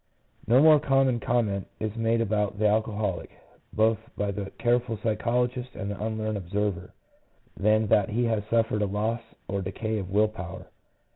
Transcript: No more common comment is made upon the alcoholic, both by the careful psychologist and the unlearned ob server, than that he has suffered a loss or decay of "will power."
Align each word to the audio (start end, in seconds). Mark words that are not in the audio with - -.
No 0.47 0.63
more 0.63 0.79
common 0.79 1.19
comment 1.19 1.67
is 1.79 1.95
made 1.95 2.21
upon 2.21 2.55
the 2.57 2.67
alcoholic, 2.67 3.29
both 3.71 3.99
by 4.17 4.31
the 4.31 4.49
careful 4.57 4.97
psychologist 4.97 5.75
and 5.75 5.91
the 5.91 6.03
unlearned 6.03 6.37
ob 6.37 6.49
server, 6.49 6.91
than 7.55 7.85
that 7.89 8.09
he 8.09 8.23
has 8.25 8.43
suffered 8.49 8.81
a 8.81 8.87
loss 8.87 9.21
or 9.47 9.61
decay 9.61 9.99
of 9.99 10.09
"will 10.09 10.27
power." 10.27 10.65